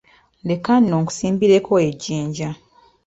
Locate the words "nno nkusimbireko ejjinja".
0.81-2.49